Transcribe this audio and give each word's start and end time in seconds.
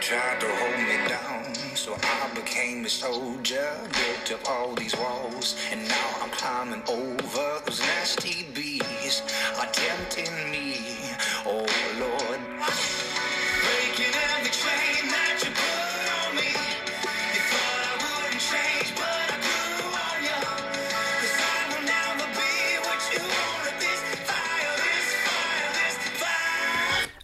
tried 0.00 0.40
to 0.40 0.46
hold 0.48 0.78
me 0.88 1.08
down, 1.08 1.54
so 1.76 1.94
I 2.02 2.30
became 2.34 2.86
a 2.86 2.88
soldier. 2.88 3.70
Built 3.92 4.40
up 4.40 4.50
all 4.50 4.74
these 4.74 4.96
walls, 4.96 5.56
and 5.70 5.86
now 5.86 6.10
I'm 6.22 6.30
climbing 6.30 6.82
over 6.88 7.60
those 7.66 7.80
nasty 7.80 8.46
bees 8.54 9.22
are 9.58 9.66
tempting 9.66 10.50
me. 10.50 10.99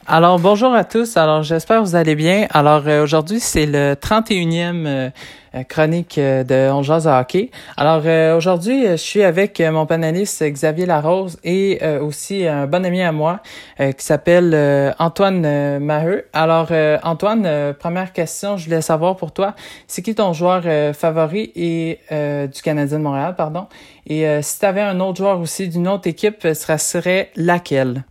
Alors 0.08 0.38
bonjour 0.38 0.72
à 0.72 0.84
tous, 0.84 1.16
alors 1.16 1.42
j'espère 1.42 1.80
que 1.80 1.84
vous 1.84 1.96
allez 1.96 2.14
bien. 2.14 2.46
Alors 2.50 2.84
euh, 2.86 3.02
aujourd'hui 3.02 3.40
c'est 3.40 3.66
le 3.66 3.94
31e 3.94 4.86
euh, 4.86 5.10
euh, 5.56 5.62
chronique 5.64 6.16
euh, 6.18 6.44
de 6.44 6.70
On 6.70 6.84
jase 6.84 7.08
à 7.08 7.18
hockey. 7.18 7.50
Alors 7.76 8.04
aujourd'hui 8.36 8.86
je 8.86 8.94
suis 8.94 9.24
avec 9.24 9.58
mon 9.58 9.84
panéliste 9.84 10.44
Xavier 10.44 10.86
Larose 10.86 11.38
et 11.42 11.80
aussi 12.00 12.46
un 12.46 12.68
bon 12.68 12.86
ami 12.86 13.02
à 13.02 13.10
moi 13.10 13.40
qui 13.78 14.04
s'appelle 14.04 14.94
Antoine 15.00 15.80
Maheu. 15.80 16.26
Alors 16.32 16.70
Antoine, 17.02 17.74
première 17.74 18.12
question, 18.12 18.56
je 18.56 18.66
voulais 18.66 18.82
savoir 18.82 19.16
pour 19.16 19.32
toi, 19.32 19.56
c'est 19.88 20.02
qui 20.02 20.14
ton 20.14 20.32
joueur 20.32 20.62
favori 20.94 21.50
et 21.56 21.98
du 22.10 22.62
Canadien 22.62 22.98
de 22.98 23.02
Montréal, 23.02 23.34
pardon? 23.36 23.66
Et 24.06 24.24
si 24.42 24.60
tu 24.60 24.66
avais 24.66 24.82
un 24.82 25.00
autre 25.00 25.16
joueur 25.16 25.40
aussi 25.40 25.68
d'une 25.68 25.88
autre 25.88 26.06
équipe, 26.06 26.42
ce 26.42 26.76
serait 26.76 27.30
laquelle? 27.34 28.04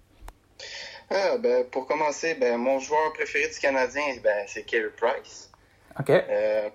Ah, 1.09 1.37
ben, 1.37 1.65
pour 1.65 1.85
commencer, 1.87 2.33
ben, 2.35 2.57
mon 2.57 2.79
joueur 2.79 3.13
préféré 3.13 3.47
du 3.47 3.59
Canadien, 3.59 4.03
ben, 4.23 4.45
c'est 4.47 4.63
Carey 4.63 4.89
Price. 4.97 5.51
OK. 5.99 6.09
Euh, 6.09 6.69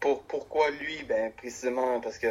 pour, 0.00 0.22
pourquoi 0.22 0.70
lui? 0.70 1.02
Ben, 1.04 1.32
précisément 1.32 2.00
parce 2.00 2.18
que 2.18 2.28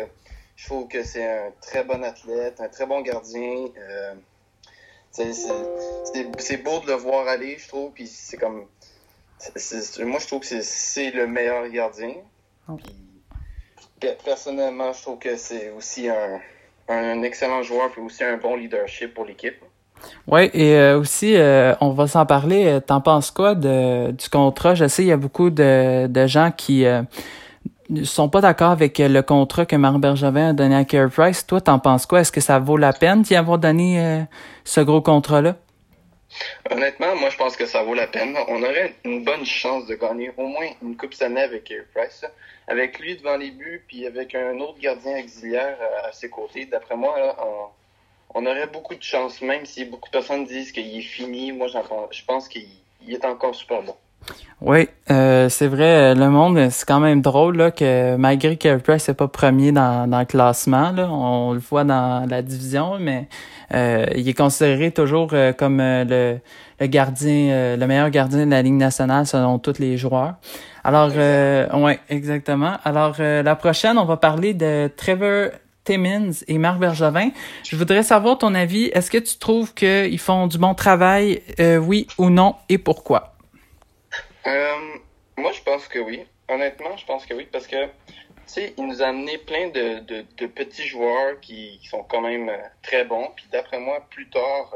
je 0.55 0.65
trouve 0.65 0.87
que 0.87 1.03
c'est 1.03 1.25
un 1.27 1.51
très 1.61 1.83
bon 1.83 2.03
athlète, 2.03 2.61
un 2.61 2.69
très 2.69 2.85
bon 2.85 3.01
gardien. 3.01 3.67
Euh, 3.77 4.13
c'est- 5.11 5.33
beau 6.57 6.79
de 6.79 6.87
le 6.87 6.93
voir 6.93 7.27
aller, 7.27 7.57
je 7.57 7.67
trouve. 7.67 7.91
Puis 7.91 8.07
c'est 8.07 8.37
comme. 8.37 8.67
moi, 9.99 10.19
je 10.19 10.27
trouve 10.27 10.39
que 10.41 10.61
c'est- 10.61 11.11
le 11.11 11.27
meilleur 11.27 11.67
gardien. 11.69 12.15
Puis, 12.77 12.95
pe- 13.99 14.17
personnellement, 14.23 14.93
je 14.93 15.01
trouve 15.01 15.19
que 15.19 15.35
c'est 15.35 15.69
aussi 15.71 16.09
un, 16.09 16.41
un 16.87 17.21
excellent 17.23 17.61
joueur, 17.63 17.91
puis 17.91 18.01
aussi 18.01 18.23
un 18.23 18.37
bon 18.37 18.55
leadership 18.55 19.13
pour 19.13 19.25
l'équipe. 19.25 19.61
Oui, 20.27 20.49
et 20.53 20.75
euh, 20.75 20.99
aussi, 20.99 21.35
euh, 21.35 21.73
on 21.79 21.91
va 21.91 22.07
s'en 22.07 22.25
parler. 22.25 22.65
Euh, 22.67 22.79
T'en 22.81 22.99
penses 22.99 23.31
quoi 23.31 23.55
de, 23.55 24.11
du 24.11 24.29
contrat? 24.29 24.75
Je 24.75 24.87
sais, 24.87 25.03
il 25.03 25.07
y 25.07 25.11
a 25.11 25.17
beaucoup 25.17 25.49
de, 25.49 26.27
gens 26.27 26.51
qui 26.51 26.85
ne 27.89 28.03
sont 28.03 28.27
pas 28.27 28.41
d'accord 28.41 28.71
avec 28.71 28.97
le 28.99 29.21
contrat 29.21 29.65
que 29.65 29.77
Marc 29.77 29.97
Bergevin 29.97 30.49
a 30.49 30.53
donné 30.53 30.75
à 30.75 30.83
Carey 30.83 31.09
Price. 31.09 31.45
Toi, 31.47 31.61
t'en 31.61 31.79
penses 31.79 32.05
quoi? 32.05 32.21
Est-ce 32.21 32.33
que 32.33 32.41
ça 32.41 32.59
vaut 32.59 32.77
la 32.77 32.91
peine 32.91 33.21
d'y 33.21 33.35
avoir 33.35 33.57
donné 33.57 34.25
ce 34.65 34.81
gros 34.81 35.01
contrat-là? 35.01 35.55
Honnêtement, 36.69 37.15
moi, 37.15 37.29
je 37.29 37.37
pense 37.37 37.55
que 37.55 37.65
ça 37.65 37.83
vaut 37.83 37.93
la 37.93 38.07
peine. 38.07 38.35
On 38.49 38.61
aurait 38.61 38.95
une 39.05 39.23
bonne 39.23 39.45
chance 39.45 39.85
de 39.87 39.95
gagner 39.95 40.31
au 40.35 40.45
moins 40.45 40.67
une 40.83 40.97
Coupe 40.97 41.13
Stanley 41.13 41.41
avec 41.41 41.63
Carey 41.63 41.85
Price. 41.95 42.25
Avec 42.67 42.99
lui 42.99 43.15
devant 43.15 43.37
les 43.37 43.51
buts, 43.51 43.81
puis 43.87 44.05
avec 44.05 44.35
un 44.35 44.59
autre 44.59 44.77
gardien 44.79 45.23
auxiliaire 45.23 45.77
à 46.03 46.11
ses 46.11 46.29
côtés, 46.29 46.65
d'après 46.65 46.97
moi, 46.97 47.17
là, 47.17 47.37
on, 47.39 47.67
on 48.33 48.45
aurait 48.45 48.67
beaucoup 48.67 48.95
de 48.95 49.03
chance, 49.03 49.41
même 49.41 49.65
si 49.65 49.85
beaucoup 49.85 50.09
de 50.09 50.17
personnes 50.17 50.45
disent 50.45 50.71
qu'il 50.71 50.97
est 50.97 51.01
fini. 51.01 51.51
Moi, 51.51 51.67
je 51.67 52.21
pense 52.25 52.47
qu'il 52.47 52.67
il 53.07 53.13
est 53.13 53.25
encore 53.25 53.55
super 53.55 53.81
bon. 53.81 53.95
Oui, 54.59 54.89
euh, 55.09 55.47
c'est 55.47 55.67
vrai, 55.67 56.13
le 56.13 56.29
monde, 56.29 56.69
c'est 56.69 56.85
quand 56.85 56.99
même 56.99 57.21
drôle 57.21 57.57
là, 57.57 57.71
que 57.71 58.17
malgré 58.17 58.57
que 58.57 58.75
Price 58.77 59.07
n'est 59.07 59.13
pas 59.13 59.27
premier 59.29 59.71
dans, 59.71 60.09
dans 60.09 60.19
le 60.19 60.25
classement, 60.25 60.91
là, 60.91 61.07
on 61.09 61.53
le 61.53 61.59
voit 61.59 61.85
dans 61.85 62.27
la 62.29 62.41
division, 62.41 62.97
mais 62.99 63.29
euh, 63.73 64.05
il 64.15 64.27
est 64.27 64.33
considéré 64.33 64.91
toujours 64.91 65.29
euh, 65.31 65.53
comme 65.53 65.79
euh, 65.79 66.03
le, 66.03 66.39
le 66.79 66.87
gardien, 66.87 67.51
euh, 67.51 67.77
le 67.77 67.87
meilleur 67.87 68.09
gardien 68.09 68.45
de 68.45 68.51
la 68.51 68.61
Ligue 68.61 68.73
nationale 68.73 69.25
selon 69.25 69.59
tous 69.59 69.79
les 69.79 69.97
joueurs. 69.97 70.33
Alors, 70.83 71.11
euh, 71.15 71.67
ouais, 71.77 71.99
exactement. 72.09 72.73
Alors, 72.83 73.15
euh, 73.19 73.43
la 73.43 73.55
prochaine, 73.55 73.97
on 73.97 74.05
va 74.05 74.17
parler 74.17 74.53
de 74.53 74.89
Trevor 74.97 75.51
Timmins 75.87 76.43
et 76.49 76.57
Marc 76.57 76.79
Bergevin. 76.79 77.31
Je 77.63 77.77
voudrais 77.77 78.03
savoir 78.03 78.37
ton 78.37 78.53
avis. 78.53 78.85
Est-ce 78.93 79.09
que 79.09 79.17
tu 79.17 79.37
trouves 79.37 79.73
qu'ils 79.73 80.19
font 80.19 80.47
du 80.47 80.57
bon 80.57 80.75
travail, 80.75 81.41
euh, 81.61 81.77
oui 81.77 82.07
ou 82.17 82.29
non, 82.29 82.55
et 82.67 82.77
pourquoi? 82.77 83.33
Euh, 84.45 84.75
moi, 85.37 85.53
je 85.53 85.61
pense 85.63 85.87
que 85.87 85.99
oui. 85.99 86.25
Honnêtement, 86.49 86.97
je 86.97 87.05
pense 87.05 87.25
que 87.25 87.33
oui, 87.33 87.47
parce 87.49 87.67
que, 87.67 87.85
tu 87.85 87.91
sais, 88.47 88.73
il 88.77 88.85
nous 88.85 89.01
a 89.01 89.07
amené 89.07 89.37
plein 89.37 89.69
de, 89.69 90.47
petits 90.47 90.87
joueurs 90.87 91.39
qui, 91.39 91.79
sont 91.89 92.03
quand 92.03 92.21
même 92.21 92.49
euh, 92.49 92.57
très 92.83 93.05
bons. 93.05 93.29
Puis 93.35 93.45
d'après 93.51 93.79
moi, 93.79 94.05
plus 94.09 94.29
tard, 94.29 94.73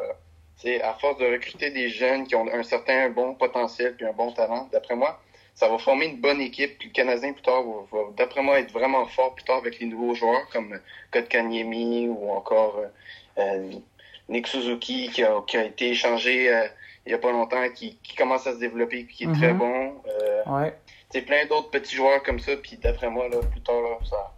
tu 0.61 0.67
sais, 0.67 0.81
à 0.81 0.93
force 0.93 1.17
de 1.17 1.25
recruter 1.25 1.72
des 1.72 1.89
jeunes 1.89 2.25
qui 2.25 2.35
ont 2.35 2.47
un 2.53 2.63
certain 2.63 3.09
bon 3.09 3.35
potentiel 3.35 3.95
puis 3.97 4.05
un 4.05 4.13
bon 4.13 4.31
talent, 4.31 4.69
d'après 4.72 4.95
moi, 4.95 5.22
ça 5.53 5.67
va 5.69 5.78
former 5.78 6.07
une 6.07 6.17
bonne 6.22 6.41
équipe. 6.41 6.78
Puis 6.79 6.88
le 6.89 6.94
Canadien, 6.94 7.34
plus 7.34 7.41
tard, 7.44 7.63
va, 7.63 7.73
va, 7.91 8.03
d'après 8.17 8.41
moi, 8.41 8.59
être 8.59 8.72
vraiment 8.72 9.06
fort 9.06 9.35
plus 9.35 9.44
tard 9.44 9.57
avec 9.57 9.79
les 9.79 9.85
nouveaux 9.88 10.13
joueurs 10.16 10.47
comme 10.51 10.79
Kotkaniemi 11.12 12.07
ou 12.09 12.31
encore 12.31 12.78
euh, 12.79 12.88
euh, 13.41 13.72
Nick 14.29 14.47
Suzuki 14.47 15.09
qui 15.09 15.23
a, 15.23 15.41
qui 15.45 15.57
a 15.57 15.66
été 15.66 15.90
échangé 15.90 16.50
euh, 16.53 16.67
il 17.06 17.11
y 17.11 17.16
a 17.16 17.17
pas 17.17 17.31
longtemps, 17.31 17.67
qui, 17.73 17.97
qui 18.03 18.16
commence 18.16 18.45
à 18.45 18.53
se 18.53 18.59
développer 18.59 19.03
puis 19.03 19.16
qui 19.16 19.23
est 19.23 19.28
Mhm. 19.28 19.38
très 19.38 19.53
bon. 19.53 19.95
Euh, 20.07 20.44
Ouais. 20.45 20.73
c'est 21.11 21.23
plein 21.23 21.45
d'autres 21.47 21.69
petits 21.72 21.95
joueurs 21.95 22.22
comme 22.23 22.40
ça, 22.40 22.51
puis 22.57 22.78
d'après 22.78 23.09
moi, 23.09 23.28
là, 23.29 23.38
plus 23.51 23.61
tard, 23.61 23.81
là, 23.81 23.97
ça, 24.07 24.34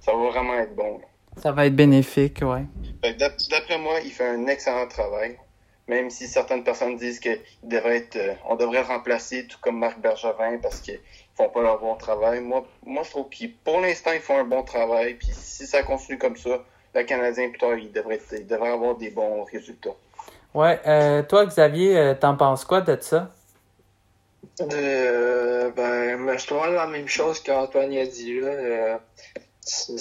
ça 0.00 0.12
va 0.14 0.28
vraiment 0.30 0.54
être 0.58 0.74
bon. 0.74 0.98
là. 0.98 1.04
Ça 1.36 1.52
va 1.52 1.66
être 1.66 1.76
bénéfique, 1.76 2.38
ouais. 2.42 2.62
D'après 3.50 3.78
moi, 3.78 4.00
il 4.02 4.10
fait 4.10 4.26
un 4.26 4.46
excellent 4.46 4.88
travail. 4.88 5.36
Même 5.88 6.10
si 6.10 6.26
certaines 6.26 6.64
personnes 6.64 6.96
disent 6.96 7.20
il 7.24 7.40
devrait 7.62 7.98
être, 7.98 8.16
euh, 8.16 8.34
on 8.48 8.56
devrait 8.56 8.82
remplacer, 8.82 9.46
tout 9.46 9.58
comme 9.60 9.78
Marc 9.78 10.00
Bergevin, 10.00 10.58
parce 10.60 10.80
qu'ils 10.80 11.00
font 11.36 11.48
pas 11.48 11.62
leur 11.62 11.78
bon 11.78 11.94
travail. 11.94 12.40
Moi, 12.40 12.66
moi 12.84 13.04
je 13.04 13.10
trouve 13.10 13.28
qu'ils, 13.28 13.54
pour 13.54 13.80
l'instant, 13.80 14.10
ils 14.12 14.20
font 14.20 14.38
un 14.38 14.44
bon 14.44 14.64
travail. 14.64 15.14
Puis 15.14 15.28
si 15.32 15.66
ça 15.66 15.82
continue 15.84 16.18
comme 16.18 16.36
ça, 16.36 16.64
le 16.94 17.02
Canadien, 17.04 17.50
plus 17.50 17.58
tard, 17.58 17.74
il 17.74 17.92
devrait, 17.92 18.16
être- 18.16 18.32
il 18.32 18.46
devrait 18.46 18.70
avoir 18.70 18.96
des 18.96 19.10
bons 19.10 19.44
résultats. 19.44 19.94
Ouais, 20.54 20.80
euh, 20.86 21.22
toi, 21.22 21.46
Xavier, 21.46 21.96
euh, 21.96 22.14
t'en 22.14 22.36
penses 22.36 22.64
quoi 22.64 22.80
de 22.80 22.98
ça? 23.00 23.30
Euh, 24.60 25.70
ben, 25.70 26.16
mais 26.16 26.38
je 26.38 26.46
trouve 26.46 26.66
la 26.66 26.86
même 26.86 27.08
chose 27.08 27.40
qu'Antoine 27.40 27.92
a 27.96 28.06
dit 28.06 28.40
là. 28.40 28.48
Euh, 28.48 28.96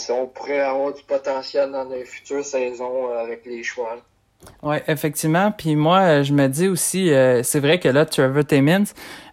on 0.09 0.27
pourrait 0.27 0.61
avoir 0.61 0.93
du 0.93 1.03
potentiel 1.03 1.71
dans 1.71 1.83
les 1.85 2.05
futures 2.05 2.45
saisons 2.45 3.09
avec 3.09 3.45
les 3.45 3.63
choix. 3.63 3.97
Ouais, 4.63 4.83
effectivement. 4.87 5.51
Puis 5.51 5.75
moi, 5.75 5.99
euh, 5.99 6.23
je 6.23 6.33
me 6.33 6.47
dis 6.47 6.67
aussi, 6.67 7.11
euh, 7.11 7.43
c'est 7.43 7.59
vrai 7.59 7.79
que 7.79 7.87
là, 7.87 8.05
Trevor 8.05 8.45
Timmins, 8.45 8.85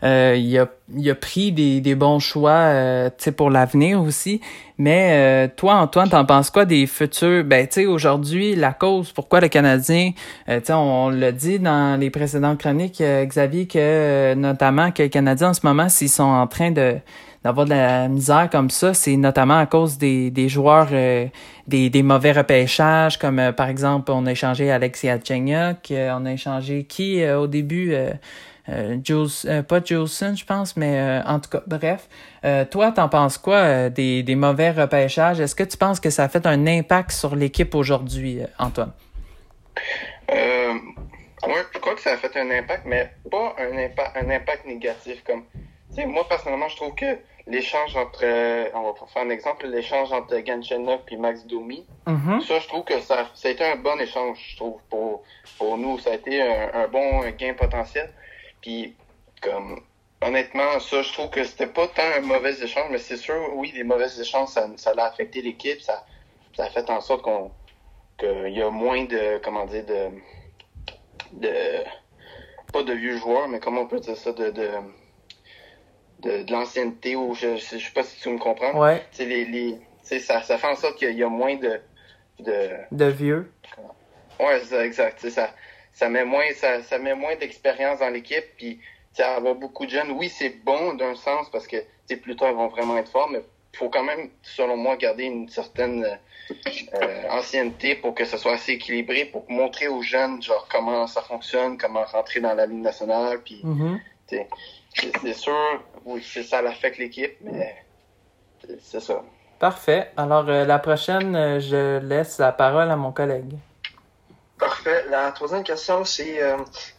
euh, 0.03 0.37
il, 0.39 0.59
a, 0.59 0.67
il 0.95 1.09
a 1.11 1.15
pris 1.15 1.53
des, 1.53 1.81
des 1.81 1.95
bons 1.95 2.19
choix 2.19 2.50
euh, 2.50 3.11
pour 3.37 3.51
l'avenir 3.51 4.03
aussi. 4.03 4.41
Mais 4.78 5.11
euh, 5.12 5.49
toi, 5.55 5.77
Antoine, 5.77 6.09
t'en 6.09 6.25
penses 6.25 6.51
quoi 6.51 6.65
des 6.65 6.87
futurs? 6.87 7.45
Ben, 7.45 7.67
tu 7.67 7.75
sais, 7.75 7.87
aujourd'hui, 7.87 8.55
la 8.55 8.72
cause, 8.72 9.12
pourquoi 9.12 9.41
le 9.41 9.49
Canadien, 9.49 10.12
euh, 10.49 10.61
tu 10.61 10.67
sais, 10.67 10.72
on, 10.72 11.09
l'a 11.09 11.33
dit 11.33 11.59
dans 11.59 11.99
les 11.99 12.11
précédentes 12.11 12.59
chroniques, 12.59 13.03
Xavier, 13.03 13.67
que 13.67 14.34
notamment 14.34 14.91
que 14.91 15.05
le 15.05 15.09
Canadien, 15.09 15.51
en 15.51 15.55
ce 15.55 15.65
moment, 15.65 15.89
s'ils 15.89 16.09
sont 16.09 16.22
en 16.25 16.47
train 16.47 16.71
de 16.71 16.97
d'avoir 17.44 17.66
de 17.66 17.70
la 17.70 18.08
misère 18.08 18.48
comme 18.50 18.70
ça, 18.70 18.94
c'est 18.94 19.16
notamment 19.16 19.58
à 19.58 19.66
cause 19.66 19.98
des, 19.98 20.30
des 20.30 20.48
joueurs, 20.48 20.88
euh, 20.92 21.26
des, 21.66 21.91
des 21.91 22.03
mauvais 22.03 22.32
repêchages, 22.32 23.19
comme 23.19 23.38
euh, 23.38 23.53
par 23.53 23.69
exemple, 23.69 24.12
on 24.12 24.26
a 24.26 24.32
échangé 24.32 24.70
Alexis 24.70 25.08
Atchenyuk, 25.08 25.91
euh, 25.91 26.16
on 26.16 26.25
a 26.26 26.32
échangé 26.32 26.84
qui 26.84 27.22
euh, 27.22 27.41
au 27.41 27.47
début, 27.47 27.94
euh, 27.94 28.12
Jules, 29.04 29.64
pas 29.64 29.80
Jolson, 29.84 30.34
je 30.36 30.44
pense, 30.44 30.76
mais 30.76 31.20
en 31.26 31.41
tout 31.41 31.50
cas, 31.50 31.62
bref. 31.66 32.09
Toi, 32.71 32.92
t'en 32.92 33.09
penses 33.09 33.36
quoi 33.36 33.91
des, 33.91 34.22
des 34.22 34.36
mauvais 34.36 34.71
repêchages? 34.71 35.41
Est-ce 35.41 35.56
que 35.56 35.65
tu 35.65 35.77
penses 35.77 35.98
que 35.98 36.10
ça 36.10 36.22
a 36.24 36.28
fait 36.28 36.47
un 36.47 36.65
impact 36.68 37.10
sur 37.10 37.34
l'équipe 37.34 37.74
aujourd'hui, 37.74 38.38
Antoine? 38.60 38.92
Euh, 40.30 40.74
ouais, 41.45 41.62
je 41.74 41.78
crois 41.80 41.97
que 41.97 42.00
ça 42.03 42.12
a 42.12 42.16
fait 42.16 42.36
un 42.38 42.50
impact, 42.53 42.84
mais 42.86 43.10
pas 43.28 43.56
un 43.59 43.77
impact, 43.77 44.16
un 44.16 44.30
impact 44.30 44.65
négatif. 44.65 45.24
Comme, 45.27 45.42
moi 46.12 46.24
personnellement, 46.28 46.68
je 46.68 46.77
trouve 46.77 46.95
que 46.95 47.18
l'échange 47.47 47.97
entre, 47.97 48.21
euh, 48.24 48.68
on 48.74 48.92
va 48.92 49.06
faire 49.12 49.22
un 49.22 49.30
exemple, 49.30 49.66
l'échange 49.66 50.12
entre 50.12 50.39
Ganchenov 50.39 51.00
et 51.09 51.16
Max 51.16 51.44
Domi, 51.47 51.84
Mhm. 52.06 52.41
ça, 52.42 52.59
je 52.59 52.68
trouve 52.68 52.84
que 52.84 53.00
ça, 53.00 53.28
ça 53.34 53.48
a 53.48 53.50
été 53.50 53.65
un 53.65 53.77
bon 53.77 53.98
échange, 54.00 54.39
je 54.53 54.56
trouve, 54.56 54.80
pour, 54.91 55.22
pour 55.59 55.77
nous. 55.78 55.98
Ça 55.98 56.10
a 56.10 56.15
été 56.15 56.41
un, 56.42 56.71
un 56.74 56.89
bon 56.89 57.21
gain 57.39 57.54
potentiel. 57.54 58.12
Puis, 58.60 58.94
comme, 59.41 59.80
honnêtement, 60.21 60.78
ça, 60.80 61.03
je 61.03 61.12
trouve 61.12 61.30
que 61.30 61.42
c'était 61.44 61.66
pas 61.66 61.86
tant 61.89 62.03
un 62.16 62.21
mauvais 62.21 62.54
échange, 62.62 62.89
mais 62.91 62.98
c'est 62.98 63.16
sûr, 63.16 63.50
oui, 63.54 63.72
les 63.74 63.84
mauvais 63.84 64.06
échanges, 64.21 64.48
ça, 64.48 64.68
ça 64.77 64.92
a 64.97 65.04
affecté 65.04 65.42
l'équipe, 65.42 65.80
ça, 65.80 66.04
ça 66.56 66.65
a 66.65 66.71
fait 66.71 66.88
en 66.91 67.00
sorte 67.00 67.22
qu'on, 67.22 67.50
qu'il 68.18 68.53
y 68.53 68.62
a 68.62 68.71
moins 68.71 69.04
de, 69.04 69.41
comment 69.45 69.65
dire, 69.66 69.84
de, 69.86 70.10
de, 71.33 71.84
pas 72.72 72.83
de 72.83 72.92
vieux 72.92 73.16
joueurs, 73.18 73.48
mais 73.48 73.59
comment 73.60 73.83
on 73.83 73.86
peut 73.86 74.00
dire 74.00 74.16
ça, 74.16 74.33
de, 74.33 74.50
de, 74.50 74.68
de, 76.22 76.42
de 76.42 76.53
l'ancienneté 76.53 77.16
ou 77.16 77.34
je, 77.34 77.57
je, 77.57 77.78
sais 77.78 77.92
pas 77.95 78.03
si 78.03 78.21
tu 78.21 78.28
me 78.30 78.39
comprends. 78.39 78.78
Ouais. 78.78 79.03
Les, 79.19 79.45
les 79.45 79.78
ça, 80.03 80.42
ça 80.42 80.59
fait 80.59 80.66
en 80.66 80.77
sorte 80.77 80.98
qu'il 80.98 81.16
y 81.16 81.22
a 81.22 81.28
moins 81.28 81.57
de 81.57 81.80
de, 82.41 82.71
de 82.91 83.04
vieux. 83.07 83.53
Ouais, 84.41 84.60
c'est 84.65 84.84
exact. 84.84 85.28
ça 85.28 85.51
ça 85.92 86.09
met 86.09 86.24
moins 86.24 86.51
ça, 86.54 86.83
ça 86.83 86.98
met 86.98 87.15
moins 87.15 87.36
d'expérience 87.36 88.01
dans 88.01 88.10
l'équipe 88.10 88.45
puis 88.57 88.80
avoir 89.21 89.54
beaucoup 89.54 89.84
de 89.84 89.91
jeunes, 89.91 90.10
oui, 90.13 90.28
c'est 90.28 90.65
bon 90.65 90.95
d'un 90.95 91.15
sens 91.15 91.51
parce 91.51 91.66
que 91.66 91.77
plus 92.22 92.36
tard 92.36 92.51
ils 92.51 92.57
vont 92.57 92.69
vraiment 92.69 92.98
être 92.98 93.10
forts, 93.10 93.30
mais 93.30 93.42
faut 93.74 93.89
quand 93.89 94.04
même, 94.04 94.28
selon 94.42 94.77
moi, 94.77 94.97
garder 94.97 95.24
une 95.24 95.48
certaine 95.48 96.04
euh, 96.04 97.28
ancienneté 97.30 97.95
pour 97.95 98.15
que 98.15 98.24
ce 98.24 98.36
soit 98.36 98.53
assez 98.53 98.72
équilibré, 98.72 99.24
pour 99.24 99.51
montrer 99.51 99.89
aux 99.89 100.03
jeunes 100.03 100.42
genre 100.42 100.69
comment 100.71 101.07
ça 101.07 101.22
fonctionne, 101.22 101.78
comment 101.78 102.04
rentrer 102.04 102.41
dans 102.41 102.54
la 102.54 102.66
ligne 102.66 102.83
nationale. 102.83 103.41
Puis, 103.42 103.63
mm-hmm. 103.65 103.98
c'est 105.22 105.34
sûr, 105.34 105.83
oui, 106.04 106.22
ça 106.22 106.63
l'affecte 106.63 106.99
l'équipe, 106.99 107.37
mais 107.41 107.75
c'est 108.83 109.01
ça. 109.01 109.22
Parfait. 109.59 110.10
Alors 110.16 110.49
euh, 110.49 110.65
la 110.65 110.78
prochaine, 110.78 111.37
euh, 111.37 111.60
je 111.60 111.99
laisse 111.99 112.39
la 112.39 112.53
parole 112.53 112.91
à 112.91 112.97
mon 112.97 113.13
collègue. 113.13 113.54
Parfait. 114.59 115.04
La 115.10 115.33
troisième 115.33 115.65
question, 115.65 116.04
c'est 116.04 116.41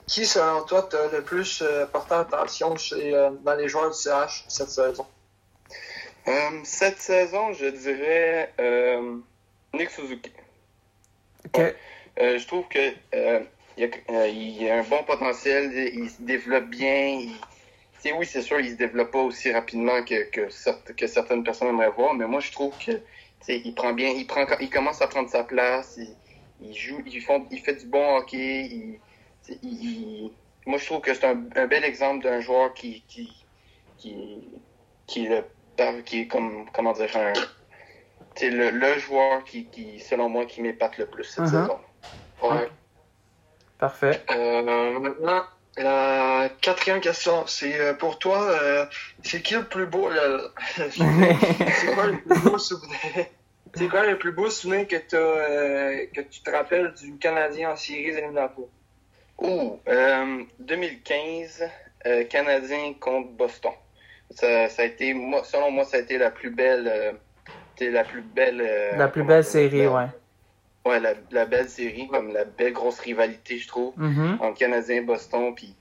qui, 0.05 0.25
selon 0.25 0.63
toi, 0.63 0.83
t'a 0.83 1.07
le 1.13 1.21
plus 1.21 1.63
porté 1.93 2.13
attention 2.13 2.75
chez, 2.75 3.11
dans 3.41 3.55
les 3.55 3.69
joueurs 3.69 3.89
du 3.89 3.97
CH 3.97 4.43
cette 4.49 4.69
saison? 4.69 5.05
Euh, 6.27 6.31
cette 6.63 6.99
saison, 6.99 7.51
je 7.53 7.65
dirais 7.65 8.53
euh, 8.59 9.17
Nick 9.73 9.89
Suzuki. 9.89 10.31
Okay. 11.47 11.73
Euh, 12.19 12.37
je 12.37 12.47
trouve 12.47 12.65
que 12.69 12.93
euh, 13.13 13.41
il, 13.77 13.83
a, 13.83 14.27
il, 14.27 14.69
a, 14.69 14.77
un 14.79 14.83
bon 14.83 15.03
potentiel, 15.03 15.71
il 15.93 16.09
se 16.09 16.21
développe 16.21 16.65
bien. 16.65 17.19
Il, 17.19 17.31
oui, 18.11 18.25
c'est 18.25 18.41
sûr, 18.41 18.59
il 18.59 18.71
se 18.71 18.75
développe 18.75 19.11
pas 19.11 19.21
aussi 19.21 19.51
rapidement 19.51 20.03
que, 20.03 20.29
que, 20.29 20.93
que 20.93 21.07
certaines 21.07 21.43
personnes 21.43 21.69
aimeraient 21.69 21.91
voir, 21.91 22.13
mais 22.13 22.27
moi, 22.27 22.39
je 22.41 22.51
trouve 22.51 22.73
que 22.77 22.99
il 23.47 23.73
prend 23.75 23.93
bien, 23.93 24.09
il 24.09 24.25
prend, 24.25 24.45
il 24.59 24.69
commence 24.69 25.01
à 25.01 25.07
prendre 25.07 25.29
sa 25.29 25.43
place, 25.43 25.97
il, 25.97 26.15
il 26.61 26.75
joue, 26.75 27.01
il, 27.05 27.21
font, 27.21 27.45
il 27.51 27.59
fait 27.59 27.75
du 27.75 27.85
bon 27.85 28.17
hockey. 28.17 28.99
Il, 29.61 30.31
moi, 30.65 30.77
je 30.77 30.85
trouve 30.85 31.01
que 31.01 31.13
c'est 31.13 31.25
un, 31.25 31.43
un, 31.55 31.67
bel 31.67 31.83
exemple 31.83 32.23
d'un 32.23 32.39
joueur 32.39 32.73
qui, 32.73 33.03
qui, 33.07 33.29
qui, 33.97 34.47
qui 35.07 35.27
le 35.27 35.43
qui 36.05 36.21
est 36.21 36.27
comme, 36.27 36.69
comment 36.71 36.93
dire, 36.93 37.09
un, 37.17 37.33
le, 38.41 38.69
le 38.69 38.99
joueur 38.99 39.43
qui, 39.43 39.65
qui, 39.65 39.99
selon 39.99 40.29
moi, 40.29 40.45
qui 40.45 40.61
m'épate 40.61 40.97
le 40.97 41.07
plus 41.07 41.23
cette 41.23 41.45
uh-huh. 41.45 41.61
saison. 41.61 41.79
Ouais. 42.43 42.69
Parfait. 43.79 44.23
Euh, 44.31 44.99
maintenant, 44.99 45.43
la 45.77 46.49
quatrième 46.61 47.01
question, 47.01 47.45
c'est 47.47 47.79
euh, 47.79 47.93
pour 47.93 48.19
toi, 48.19 48.43
euh, 48.43 48.85
c'est 49.23 49.41
qui 49.41 49.55
le 49.55 49.63
plus 49.63 49.87
beau, 49.87 50.09
c'est 50.75 51.95
quoi 51.95 52.07
le 52.07 52.17
plus 52.27 52.39
beau 52.41 52.57
souvenir? 52.57 52.99
C'est 53.75 53.87
quoi 53.87 54.05
le 54.05 54.19
plus 54.19 54.31
beau 54.31 54.49
souvenir 54.49 54.87
que, 54.87 54.97
as, 54.97 56.05
que 56.13 56.21
tu 56.21 56.41
te 56.41 56.51
rappelles 56.51 56.93
du 56.93 57.17
Canadien 57.17 57.71
en 57.71 57.75
série 57.75 58.09
éliminatoires? 58.09 58.67
Ouh, 59.39 59.79
2015, 60.59 61.63
Canadien 62.29 62.93
contre 62.99 63.29
Boston 63.29 63.71
ça, 64.35 64.69
ça, 64.69 64.81
a 64.81 64.85
été, 64.85 65.13
moi, 65.13 65.43
selon 65.43 65.71
moi, 65.71 65.85
ça 65.85 65.97
a 65.97 65.99
été 65.99 66.17
la 66.17 66.31
plus 66.31 66.49
belle, 66.49 66.87
euh, 66.87 67.91
la 67.91 68.03
plus 68.03 68.21
belle. 68.21 68.61
Euh, 68.61 68.97
la 68.97 69.07
plus 69.07 69.23
belle 69.23 69.43
série, 69.43 69.87
ouais. 69.87 70.07
Ouais, 70.85 70.99
la, 70.99 71.13
la, 71.31 71.45
belle 71.45 71.69
série, 71.69 72.07
comme 72.07 72.33
la 72.33 72.43
belle 72.43 72.73
grosse 72.73 72.99
rivalité, 72.99 73.57
je 73.57 73.67
trouve, 73.67 73.93
mm-hmm. 73.97 74.41
entre 74.41 74.57
Canadien 74.57 74.97
et 74.97 75.01
Boston. 75.01 75.53
Puis, 75.55 75.73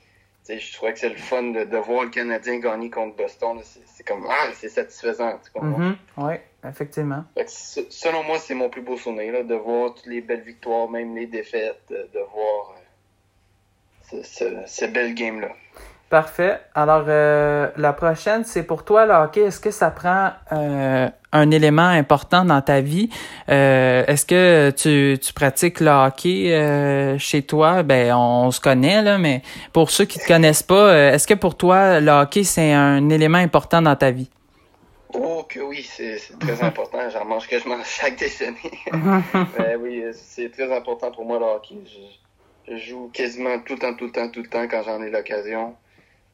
je 0.48 0.72
trouvais 0.74 0.92
que 0.92 1.00
c'est 1.00 1.08
le 1.08 1.16
fun 1.16 1.42
de, 1.42 1.64
de, 1.64 1.76
voir 1.76 2.04
le 2.04 2.10
Canadien 2.10 2.60
gagner 2.60 2.88
contre 2.88 3.16
Boston. 3.16 3.58
C'est 3.86 4.06
comme, 4.06 4.24
ah, 4.30 4.48
c'est 4.54 4.68
satisfaisant. 4.68 5.40
Tu 5.44 5.50
comprends? 5.52 5.80
Mm-hmm. 5.80 5.96
Oui, 6.18 6.34
effectivement. 6.68 7.24
selon 7.46 8.22
moi, 8.22 8.38
c'est 8.38 8.54
mon 8.54 8.68
plus 8.68 8.82
beau 8.82 8.96
souvenir, 8.96 9.32
là, 9.32 9.42
de 9.42 9.54
voir 9.54 9.94
toutes 9.94 10.06
les 10.06 10.20
belles 10.20 10.42
victoires, 10.42 10.88
même 10.88 11.16
les 11.16 11.26
défaites, 11.26 11.80
de, 11.90 12.08
de 12.14 12.20
voir 12.32 12.76
euh, 14.12 14.22
ce, 14.22 14.22
ce, 14.22 14.44
ce 14.66 14.84
bel 14.84 15.14
game-là. 15.14 15.48
Parfait. 16.12 16.60
Alors, 16.74 17.06
euh, 17.08 17.70
la 17.78 17.94
prochaine, 17.94 18.44
c'est 18.44 18.64
pour 18.64 18.84
toi, 18.84 19.06
le 19.06 19.14
hockey. 19.14 19.40
Est-ce 19.40 19.60
que 19.60 19.70
ça 19.70 19.90
prend 19.90 20.32
euh, 20.52 21.08
un 21.32 21.50
élément 21.50 21.88
important 21.88 22.44
dans 22.44 22.60
ta 22.60 22.80
vie? 22.80 23.08
Euh, 23.48 24.04
est-ce 24.06 24.26
que 24.26 24.70
tu, 24.70 25.18
tu 25.18 25.32
pratiques 25.32 25.80
le 25.80 25.90
hockey 25.90 26.52
euh, 26.52 27.18
chez 27.18 27.42
toi? 27.42 27.82
Ben, 27.82 28.14
on, 28.14 28.50
se 28.50 28.60
connaît, 28.60 29.02
là, 29.02 29.18
mais 29.18 29.42
pour 29.72 29.90
ceux 29.90 30.04
qui 30.04 30.18
te 30.18 30.26
connaissent 30.26 30.62
pas, 30.62 30.90
euh, 30.90 31.12
est-ce 31.12 31.26
que 31.26 31.34
pour 31.34 31.56
toi, 31.56 32.00
le 32.00 32.10
hockey, 32.10 32.44
c'est 32.44 32.72
un 32.72 33.08
élément 33.08 33.38
important 33.38 33.82
dans 33.82 33.96
ta 33.96 34.10
vie? 34.10 34.30
Oh 35.14 35.44
que 35.46 35.60
oui, 35.60 35.82
c'est 35.82 36.18
très 36.38 36.62
important. 36.62 36.98
J'en 37.10 37.24
mange 37.24 37.46
quasiment 37.46 37.76
chaque 37.84 38.18
décennie. 38.18 38.56
ben, 38.92 39.78
oui, 39.80 40.04
c'est 40.12 40.50
très 40.50 40.74
important 40.74 41.10
pour 41.10 41.24
moi 41.24 41.38
le 41.38 41.44
hockey. 41.44 41.76
Je, 41.84 42.72
je, 42.72 42.78
joue 42.78 43.10
quasiment 43.12 43.58
tout 43.58 43.74
le 43.74 43.78
temps, 43.80 43.94
tout 43.94 44.06
le 44.06 44.12
temps, 44.12 44.28
tout 44.28 44.42
le 44.42 44.48
temps 44.48 44.66
quand 44.68 44.82
j'en 44.82 45.02
ai 45.02 45.10
l'occasion. 45.10 45.74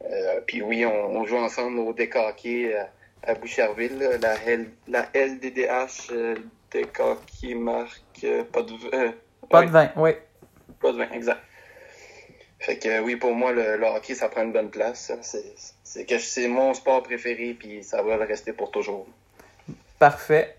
Euh, 0.05 0.41
puis 0.47 0.63
oui, 0.63 0.85
on, 0.87 1.17
on, 1.17 1.25
joue 1.25 1.37
ensemble 1.37 1.81
au 1.81 1.93
décaqué 1.93 2.77
euh, 2.77 2.85
à 3.23 3.35
Boucherville, 3.35 3.99
la, 4.21 4.35
L, 4.45 4.71
la 4.87 5.09
LDDH 5.15 6.11
euh, 6.13 6.37
décaqué 6.71 7.55
marque 7.55 8.25
euh, 8.25 8.45
pas 8.45 8.63
de 8.63 8.73
vin. 8.73 9.15
pas 9.51 9.65
de 9.65 9.71
vin, 9.71 9.91
oui. 9.97 10.11
Pas 10.81 10.93
de 10.93 10.99
vin, 10.99 11.11
exact. 11.13 11.41
Fait 12.61 12.79
que 12.79 13.01
oui, 13.01 13.17
pour 13.17 13.35
moi, 13.35 13.53
le, 13.53 13.77
le 13.77 13.87
hockey, 13.87 14.15
ça 14.15 14.29
prend 14.29 14.43
une 14.43 14.53
bonne 14.53 14.71
place. 14.71 15.13
C'est 15.85 16.05
que 16.05 16.19
c'est 16.19 16.49
mon 16.49 16.75
sport 16.75 17.03
préféré, 17.03 17.55
puis 17.59 17.85
ça 17.85 18.03
va 18.03 18.17
le 18.17 18.25
rester 18.25 18.53
pour 18.53 18.71
toujours. 18.71 19.07
Parfait. 19.99 20.57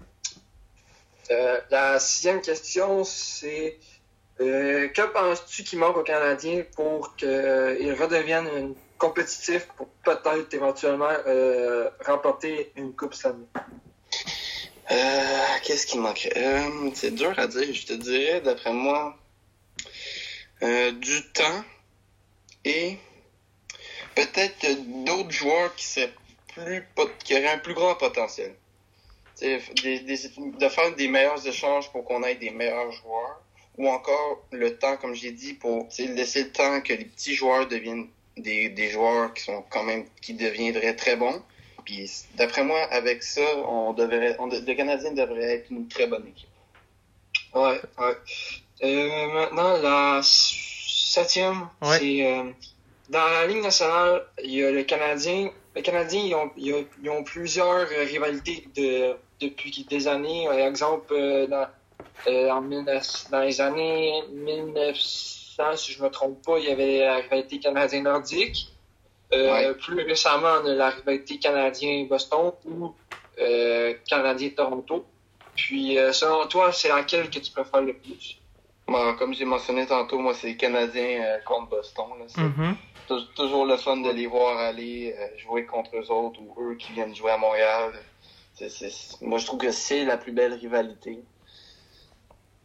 Euh, 1.31 1.59
la 1.69 1.99
sixième 1.99 2.41
question, 2.41 3.03
c'est 3.03 3.77
euh, 4.41 4.87
que 4.87 5.01
penses-tu 5.13 5.63
qu'il 5.63 5.79
manque 5.79 5.97
aux 5.97 6.03
Canadiens 6.03 6.63
pour 6.75 7.15
qu'ils 7.15 7.95
redeviennent 7.99 8.49
une 8.57 8.75
compétitif 8.99 9.65
pour 9.75 9.87
peut-être 10.03 10.53
éventuellement 10.53 11.09
euh, 11.25 11.89
remporter 12.05 12.71
une 12.75 12.95
Coupe 12.95 13.15
Stanley? 13.15 13.47
Euh, 14.91 15.45
Qu'est-ce 15.63 15.87
qui 15.87 15.97
manquerait? 15.97 16.33
Euh, 16.35 16.91
c'est 16.93 17.15
dur 17.15 17.33
à 17.37 17.47
dire. 17.47 17.73
Je 17.73 17.85
te 17.87 17.93
dirais, 17.93 18.41
d'après 18.41 18.73
moi, 18.73 19.17
du 20.61 21.31
temps 21.33 21.63
et 22.65 22.97
peut-être 24.15 25.05
d'autres 25.05 25.31
joueurs 25.31 25.73
qui 25.75 25.85
seraient 25.85 26.13
plus 26.53 26.85
qui 27.23 27.33
auraient 27.35 27.53
un 27.53 27.57
plus 27.59 27.73
grand 27.73 27.95
potentiel. 27.95 28.53
De 29.41 30.69
faire 30.69 30.95
des 30.95 31.07
meilleurs 31.07 31.47
échanges 31.47 31.89
pour 31.91 32.03
qu'on 32.03 32.23
ait 32.23 32.35
des 32.35 32.49
meilleurs 32.49 32.91
joueurs 32.91 33.41
ou 33.77 33.87
encore 33.87 34.45
le 34.51 34.77
temps, 34.77 34.97
comme 34.97 35.13
j'ai 35.13 35.31
dit, 35.31 35.53
pour 35.53 35.87
laisser 35.97 36.43
le 36.43 36.51
temps 36.51 36.81
que 36.81 36.91
les 36.91 37.05
petits 37.05 37.33
joueurs 37.33 37.65
deviennent 37.65 38.09
des, 38.41 38.69
des 38.69 38.89
joueurs 38.89 39.33
qui 39.33 39.43
sont 39.43 39.63
quand 39.69 39.83
même 39.83 40.05
qui 40.21 40.33
deviendraient 40.33 40.95
très 40.95 41.15
bons. 41.15 41.41
Puis 41.85 42.09
d'après 42.35 42.63
moi, 42.63 42.81
avec 42.91 43.23
ça, 43.23 43.41
on 43.67 43.93
devrait, 43.93 44.35
on, 44.39 44.47
le 44.47 44.73
Canadien 44.73 45.13
devrait 45.13 45.55
être 45.55 45.71
une 45.71 45.87
très 45.87 46.07
bonne 46.07 46.27
équipe. 46.27 46.49
Ouais, 47.53 47.81
ouais. 47.97 48.17
Euh, 48.83 49.27
maintenant, 49.33 49.77
la 49.81 50.21
septième, 50.23 51.67
c'est 51.81 52.25
euh, 52.25 52.51
dans 53.09 53.25
la 53.25 53.47
Ligue 53.47 53.63
nationale, 53.63 54.25
il 54.43 54.51
y 54.51 54.63
a 54.63 54.71
le 54.71 54.83
Canadien. 54.83 55.49
Les 55.75 55.81
Canadiens, 55.81 56.21
ils 56.21 56.35
ont, 56.35 56.51
ils 56.57 57.09
ont, 57.09 57.23
plusieurs 57.23 57.87
rivalités 57.87 58.67
de, 58.75 59.15
depuis 59.39 59.85
des 59.89 60.07
années. 60.07 60.45
Par 60.47 60.59
exemple, 60.59 61.13
euh, 61.13 61.47
dans, 61.47 61.67
euh, 62.27 62.49
en 62.49 62.61
dans 62.61 63.39
les 63.41 63.61
années 63.61 64.23
1900 64.31 65.38
si 65.75 65.93
je 65.93 66.03
me 66.03 66.09
trompe 66.09 66.43
pas, 66.43 66.57
il 66.59 66.65
y 66.65 66.71
avait 66.71 66.99
la 66.99 67.17
rivalité 67.17 67.59
canadien-nordique. 67.59 68.73
Euh, 69.31 69.73
plus 69.75 70.01
récemment, 70.03 70.61
on 70.63 70.67
a 70.67 70.73
la 70.73 70.89
rivalité 70.89 71.37
canadien-Boston 71.37 72.51
ou 72.65 72.93
euh, 73.39 73.93
canadien-Toronto. 74.07 75.05
Puis, 75.55 75.97
euh, 75.97 76.13
selon 76.13 76.47
toi, 76.47 76.71
c'est 76.71 76.89
laquelle 76.89 77.29
que 77.29 77.39
tu 77.39 77.51
préfères 77.51 77.81
le 77.81 77.93
plus? 77.93 78.39
Bon, 78.87 79.15
comme 79.15 79.33
j'ai 79.33 79.45
mentionné 79.45 79.85
tantôt, 79.85 80.17
moi, 80.17 80.33
c'est 80.33 80.55
Canadien 80.55 81.39
contre 81.45 81.69
Boston. 81.69 82.07
C'est 82.27 82.41
mm-hmm. 82.41 83.33
toujours 83.35 83.65
le 83.65 83.77
fun 83.77 83.97
de 83.97 84.09
les 84.09 84.25
voir 84.25 84.57
aller 84.57 85.15
jouer 85.37 85.65
contre 85.65 85.95
eux 85.95 86.11
autres 86.11 86.39
ou 86.41 86.55
eux 86.59 86.75
qui 86.75 86.93
viennent 86.93 87.15
jouer 87.15 87.31
à 87.31 87.37
Montréal. 87.37 87.91
Moi, 89.21 89.37
je 89.37 89.45
trouve 89.45 89.59
que 89.59 89.71
c'est 89.71 90.05
la 90.05 90.17
plus 90.17 90.31
belle 90.31 90.53
rivalité. 90.53 91.19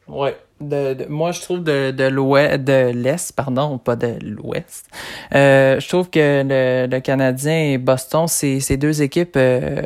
Ouais, 0.07 0.37
de, 0.61 1.07
moi 1.09 1.33
je 1.33 1.41
trouve 1.41 1.65
de 1.65 1.91
de 1.91 2.05
l'ouest 2.05 2.63
de 2.63 2.93
l'est 2.95 3.33
pardon 3.35 3.79
pas 3.79 3.97
de 3.97 4.15
l'ouest. 4.23 4.87
Euh, 5.35 5.81
je 5.81 5.89
trouve 5.89 6.11
que 6.11 6.43
le, 6.47 6.87
le 6.87 7.01
Canadien 7.01 7.73
et 7.73 7.79
Boston 7.79 8.27
c'est 8.29 8.61
ces 8.61 8.77
deux 8.77 9.03
équipes 9.03 9.37
euh, 9.37 9.83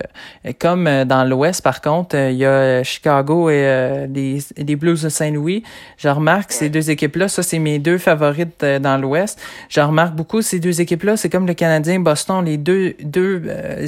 comme 0.59 1.05
dans 1.05 1.25
l'ouest 1.25 1.63
par 1.63 1.81
contre 1.81 2.17
il 2.17 2.37
y 2.37 2.45
a 2.45 2.83
Chicago 2.83 3.49
et 3.49 4.07
les, 4.13 4.39
les 4.57 4.77
Blues 4.77 5.03
de 5.03 5.09
Saint-Louis. 5.09 5.63
Je 5.97 6.09
remarque 6.09 6.53
ces 6.53 6.69
deux 6.69 6.91
équipes 6.91 7.17
là 7.17 7.29
ça 7.29 7.43
c'est 7.43 7.59
mes 7.59 7.79
deux 7.79 7.99
favorites 7.99 8.65
dans 8.65 9.01
l'ouest. 9.01 9.41
Je 9.69 9.81
remarque 9.81 10.15
beaucoup 10.15 10.43
ces 10.43 10.61
deux 10.61 10.81
équipes 10.81 11.05
là 11.05 11.17
c'est 11.17 11.31
comme 11.31 11.47
le 11.47 11.55
Canadien 11.55 11.95
et 11.95 11.99
Boston 11.99 12.45
les 12.45 12.59
deux 12.59 12.95
deux 13.03 13.43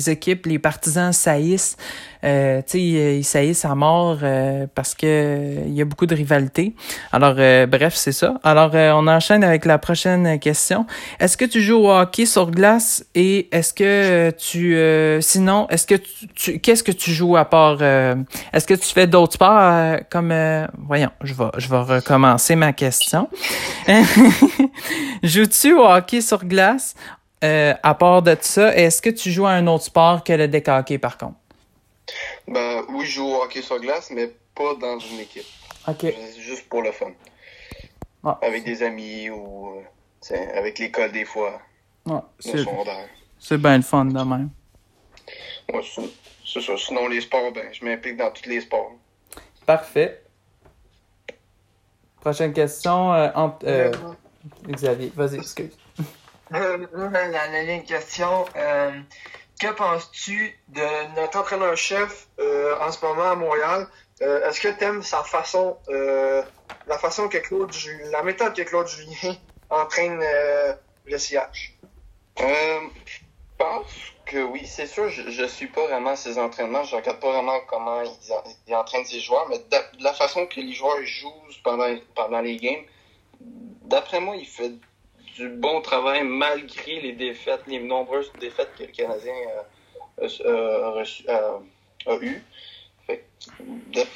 équipes 0.08 0.46
les 0.46 0.58
partisans 0.58 1.12
saillissent 1.12 1.76
euh, 2.22 2.60
tu 2.62 2.72
sais, 2.72 3.18
ils 3.18 3.24
saillissent 3.24 3.64
à 3.64 3.74
mort 3.74 4.18
parce 4.74 4.94
que 4.94 5.66
il 5.66 5.74
y 5.74 5.82
a 5.82 5.84
beaucoup 5.84 6.06
de 6.06 6.14
rivalité. 6.14 6.74
Alors, 7.12 7.34
euh, 7.38 7.66
bref, 7.66 7.94
c'est 7.94 8.12
ça. 8.12 8.34
Alors, 8.42 8.70
euh, 8.74 8.92
on 8.92 9.06
enchaîne 9.06 9.44
avec 9.44 9.64
la 9.64 9.78
prochaine 9.78 10.38
question. 10.38 10.86
Est-ce 11.18 11.36
que 11.36 11.44
tu 11.44 11.60
joues 11.60 11.78
au 11.78 11.90
hockey 11.90 12.26
sur 12.26 12.50
glace 12.50 13.04
et 13.14 13.48
est-ce 13.54 13.72
que 13.72 14.30
tu, 14.30 14.76
euh, 14.76 15.20
sinon, 15.20 15.66
est-ce 15.68 15.86
que 15.86 15.94
tu, 16.34 16.58
qu'est-ce 16.60 16.82
que 16.82 16.92
tu 16.92 17.12
joues 17.12 17.36
à 17.36 17.44
part, 17.44 17.82
est-ce 17.82 18.66
que 18.66 18.74
tu 18.74 18.86
fais 18.86 19.06
d'autres 19.06 19.34
sports 19.34 19.96
comme, 20.10 20.34
voyons, 20.78 21.10
je 21.22 21.34
vais, 21.34 21.50
je 21.58 21.68
vais 21.68 21.80
recommencer 21.80 22.56
ma 22.56 22.72
question. 22.72 23.28
Joues-tu 25.22 25.74
au 25.74 25.84
hockey 25.84 26.20
sur 26.20 26.44
glace? 26.44 26.94
à 27.42 27.94
part 27.94 28.20
de 28.20 28.36
ça, 28.38 28.76
est-ce 28.76 29.00
que 29.00 29.08
tu 29.08 29.30
joues 29.30 29.46
à 29.46 29.52
un 29.52 29.66
autre 29.66 29.84
sport 29.84 30.22
que 30.22 30.34
le 30.34 30.46
deck 30.46 30.68
hockey 30.68 30.98
par 30.98 31.16
contre? 31.16 31.36
Ben 32.46 32.82
oui, 32.90 33.06
je 33.06 33.12
joue 33.12 33.26
au 33.26 33.42
hockey 33.42 33.62
sur 33.62 33.78
glace, 33.80 34.10
mais 34.10 34.30
pas 34.54 34.74
dans 34.80 34.98
une 34.98 35.20
équipe. 35.20 35.46
OK. 35.88 36.06
Juste 36.38 36.68
pour 36.68 36.82
le 36.82 36.92
fun. 36.92 37.12
Ah. 38.24 38.38
Avec 38.42 38.64
des 38.64 38.82
amis 38.82 39.30
ou 39.30 39.82
euh, 40.30 40.36
avec 40.54 40.78
l'école 40.78 41.12
des 41.12 41.24
fois. 41.24 41.60
Ah, 42.08 42.24
c'est 42.38 43.56
bien 43.58 43.76
le 43.76 43.82
fun 43.82 44.04
de 44.04 44.22
même. 44.22 44.50
Ouais, 45.72 45.80
c'est 46.44 46.60
ça. 46.60 46.76
Sinon, 46.76 47.08
les 47.08 47.20
sports, 47.22 47.52
ben, 47.52 47.66
je 47.72 47.84
m'implique 47.84 48.16
dans 48.16 48.30
tous 48.30 48.48
les 48.48 48.60
sports. 48.60 48.92
Parfait. 49.64 50.22
Prochaine 52.20 52.52
question. 52.52 53.14
Euh, 53.14 53.28
euh, 53.64 53.92
Xavier, 54.68 55.12
vas-y, 55.14 55.36
excuse. 55.36 55.78
la, 56.50 56.76
la, 56.76 57.78
question. 57.78 58.44
que 59.60 59.72
penses-tu 59.72 60.58
de 60.68 61.16
notre 61.16 61.38
entraîneur-chef 61.38 62.28
en 62.38 62.92
ce 62.92 63.04
moment 63.04 63.30
à 63.30 63.36
Montréal? 63.36 63.86
Euh, 64.22 64.46
est-ce 64.48 64.60
que 64.60 64.68
tu 64.68 64.84
aimes 64.84 65.02
sa 65.02 65.22
façon, 65.22 65.78
euh, 65.88 66.42
la 66.86 66.98
façon 66.98 67.28
que 67.28 67.38
Claude 67.38 67.72
la 68.10 68.22
méthode 68.22 68.54
que 68.54 68.62
Claude 68.62 68.86
Julien 68.86 69.36
entraîne 69.70 70.20
euh, 70.22 70.74
le 71.06 71.18
CH? 71.18 71.74
je 72.38 73.18
pense 73.56 73.92
que 74.26 74.42
oui, 74.42 74.66
c'est 74.66 74.86
sûr, 74.86 75.08
je, 75.08 75.42
ne 75.42 75.46
suis 75.46 75.66
pas 75.66 75.86
vraiment 75.86 76.16
ses 76.16 76.38
entraînements, 76.38 76.84
je 76.84 76.96
regarde 76.96 77.20
pas 77.20 77.32
vraiment 77.32 77.60
comment 77.66 78.02
il, 78.66 78.74
entraîne 78.74 79.04
ses 79.04 79.20
joueurs, 79.20 79.46
mais 79.48 79.58
de, 79.58 80.02
la 80.02 80.14
façon 80.14 80.46
que 80.46 80.60
les 80.60 80.72
joueurs 80.72 81.02
jouent 81.04 81.32
pendant, 81.62 81.94
pendant 82.14 82.40
les 82.40 82.56
games, 82.56 82.84
d'après 83.40 84.20
moi, 84.20 84.36
il 84.36 84.46
fait 84.46 84.72
du 85.36 85.48
bon 85.48 85.82
travail 85.82 86.24
malgré 86.24 87.00
les 87.00 87.12
défaites, 87.12 87.62
les 87.66 87.80
nombreuses 87.80 88.32
défaites 88.40 88.74
que 88.76 88.84
le 88.84 88.92
Canadien 88.92 89.34
a 92.06 92.16
eues. 92.22 92.42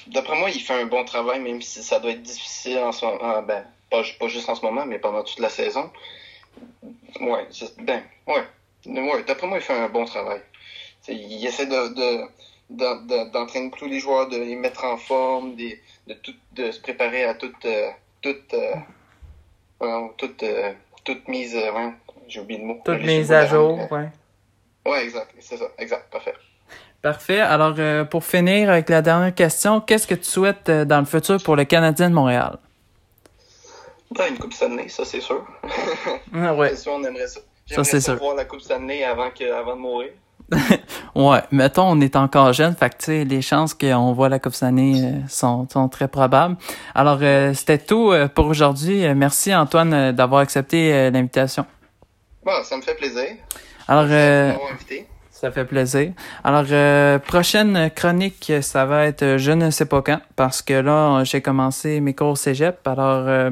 D'après 0.09 0.39
moi, 0.39 0.51
il 0.51 0.61
fait 0.61 0.75
un 0.75 0.87
bon 0.87 1.05
travail, 1.05 1.41
même 1.41 1.63
si 1.63 1.83
ça 1.83 2.01
doit 2.01 2.13
être 2.13 2.23
difficile 2.23 2.79
en 2.79 2.93
ce 2.93 3.05
moment. 3.05 3.43
Ben, 3.43 3.65
pas, 3.91 4.29
juste 4.29 4.49
en 4.49 4.55
ce 4.55 4.63
moment, 4.63 4.87
mais 4.87 4.99
pendant 4.99 5.23
toute 5.23 5.39
la 5.39 5.49
saison. 5.49 5.91
Ouais, 7.21 7.47
ben, 7.79 8.03
ouais. 8.27 8.45
ouais 8.87 9.25
D'après 9.25 9.47
moi, 9.47 9.59
il 9.59 9.63
fait 9.63 9.73
un 9.73 9.89
bon 9.89 10.05
travail. 10.05 10.41
il 11.09 11.47
essaie 11.47 11.67
de, 11.67 12.27
d'entraîner 12.71 13.71
tous 13.71 13.87
les 13.87 14.01
joueurs, 14.01 14.29
de 14.29 14.37
les 14.37 14.57
mettre 14.57 14.85
en 14.85 14.97
forme, 14.97 15.57
de, 15.57 15.77
de, 16.53 16.71
se 16.71 16.81
préparer 16.81 17.25
à 17.25 17.35
toute, 17.35 17.65
euh, 17.65 17.91
toute, 18.21 18.55
euh, 18.55 20.09
toute, 20.17 20.43
euh, 20.43 20.73
toute 21.05 21.29
mise, 21.29 21.59
j'ai 22.29 22.41
oublié 22.41 22.61
le 22.61 22.67
mot. 22.67 22.81
Toute 22.85 23.03
mise 23.03 23.33
à 23.33 23.47
jour, 23.47 23.79
ouais. 23.91 24.09
Ouais, 24.87 25.05
exact, 25.05 25.35
c'est 25.41 25.57
ça, 25.57 25.67
exact, 25.79 26.11
parfait. 26.11 26.35
Parfait. 27.05 27.41
Alors, 27.41 27.75
euh, 27.81 28.07
pour 28.07 28.25
finir 28.25 28.71
avec 28.71 28.89
la 28.89 29.03
dernière 29.03 29.35
question, 29.35 29.83
qu'est-ce 29.83 30.07
que 30.07 30.15
tu 30.15 30.25
souhaites 30.25 30.71
euh, 30.71 30.87
dans 30.87 31.01
le 31.01 31.05
futur 31.05 31.37
pour 31.43 31.55
le 31.55 31.67
Canadien 31.67 32.09
de 32.09 32.15
Montréal? 32.15 32.57
Ben, 34.17 34.29
une 34.31 34.39
Coupe 34.39 34.55
Stanley, 34.55 34.89
ça 34.89 35.05
c'est 35.05 35.21
sûr. 35.21 35.45
ah 36.35 36.55
ouais. 36.55 36.71
C'est 36.71 36.77
sûr, 36.77 36.93
on 36.93 37.05
aimerait 37.05 37.27
ça. 37.27 37.41
J'aimerais 37.67 37.85
ça, 37.85 38.01
ça 38.01 38.15
voir 38.15 38.35
la 38.35 38.47
Coupe 38.47 38.63
Stanley 38.63 39.05
avant, 39.05 39.29
que, 39.29 39.53
avant 39.53 39.77
de 39.77 39.83
mourir. 39.83 40.13
ouais, 41.15 41.43
mettons, 41.51 41.91
on 41.91 42.01
est 42.01 42.17
encore 42.17 42.55
jeune, 42.55 42.75
fait 42.75 42.97
que 42.97 43.23
les 43.23 43.43
chances 43.43 43.75
qu'on 43.75 44.15
voit 44.15 44.31
la 44.31 44.39
Coupe 44.39 44.55
Stanley 44.55 45.05
euh, 45.05 45.29
sont, 45.29 45.69
sont 45.71 45.91
très 45.91 46.09
probables. 46.09 46.57
Alors, 46.95 47.19
c'était 47.55 47.77
tout 47.77 48.15
pour 48.35 48.47
aujourd'hui. 48.47 49.15
merci 49.15 49.55
Antoine 49.55 50.13
d'avoir 50.13 50.41
accepté 50.41 51.11
l'invitation. 51.11 51.67
Bon, 52.43 52.63
ça 52.63 52.79
me 52.79 52.83
fait 52.83 52.95
plaisir. 52.95 53.29
Alors, 53.89 54.05
invité. 54.05 55.07
Ça 55.45 55.51
fait 55.51 55.67
plaisir. 55.67 56.13
Alors, 56.43 56.65
euh, 56.71 57.19
prochaine 57.19 57.91
chronique, 57.95 58.51
ça 58.63 58.87
va 58.87 59.05
être 59.05 59.23
euh, 59.23 59.37
je 59.37 59.53
ne 59.53 59.69
sais 59.69 59.85
pas 59.85 60.01
quand, 60.01 60.21
parce 60.37 60.63
que 60.63 60.73
là, 60.73 61.23
j'ai 61.25 61.43
commencé 61.43 62.01
mes 62.01 62.15
cours 62.15 62.39
cégep. 62.39 62.79
Alors, 62.89 63.29
euh, 63.29 63.51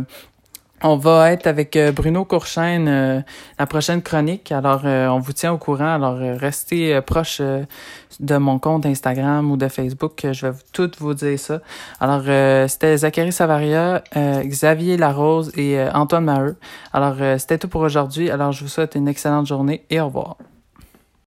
on 0.83 0.97
va 0.97 1.33
être 1.33 1.47
avec 1.47 1.79
Bruno 1.95 2.25
Courchaine, 2.25 3.23
la 3.59 3.67
prochaine 3.67 4.01
chronique. 4.01 4.51
Alors, 4.53 4.85
on 4.85 5.19
vous 5.19 5.35
tient 5.35 5.53
au 5.53 5.59
courant. 5.59 5.95
Alors, 5.95 6.17
restez 6.17 6.99
proche 7.03 7.41
de 7.41 8.37
mon 8.39 8.59
compte 8.59 8.87
Instagram 8.87 9.51
ou 9.53 9.59
de 9.59 9.69
Facebook. 9.69 10.27
Je 10.33 10.47
vais 10.47 10.57
tout 10.73 10.91
vous 10.99 11.13
dire 11.15 11.39
ça. 11.39 11.61
Alors, 12.01 12.23
c'était 12.69 12.97
Zachary 12.97 13.33
Savaria, 13.33 14.03
Xavier 14.17 14.97
Larose 14.97 15.53
et 15.57 15.81
Antoine 15.95 16.25
Maheu. 16.25 16.57
Alors, 16.93 17.15
c'était 17.39 17.59
tout 17.59 17.69
pour 17.69 17.83
aujourd'hui. 17.83 18.29
Alors, 18.29 18.51
je 18.51 18.65
vous 18.65 18.71
souhaite 18.71 18.97
une 18.97 19.07
excellente 19.07 19.47
journée 19.47 19.85
et 19.89 20.01
au 20.01 20.07
revoir. 20.07 20.37